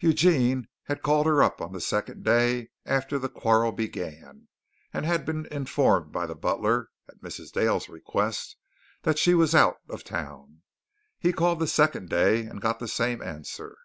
Eugene 0.00 0.66
had 0.86 1.04
called 1.04 1.24
her 1.24 1.40
up 1.40 1.60
on 1.60 1.72
the 1.72 1.80
second 1.80 2.24
day 2.24 2.68
after 2.84 3.16
the 3.16 3.28
quarrel 3.28 3.70
began 3.70 4.48
and 4.92 5.06
had 5.06 5.24
been 5.24 5.46
informed 5.52 6.10
by 6.10 6.26
the 6.26 6.34
butler, 6.34 6.88
at 7.08 7.20
Mrs. 7.20 7.52
Dale's 7.52 7.88
request, 7.88 8.56
that 9.02 9.20
she 9.20 9.34
was 9.34 9.54
out 9.54 9.76
of 9.88 10.02
town. 10.02 10.62
He 11.20 11.32
called 11.32 11.60
the 11.60 11.68
second 11.68 12.08
day, 12.10 12.40
and 12.44 12.60
got 12.60 12.80
the 12.80 12.88
same 12.88 13.22
answer. 13.22 13.78